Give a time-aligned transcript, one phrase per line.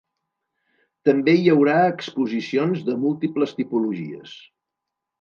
[1.09, 4.37] També hi haurà exposicions de múltiples tipologies.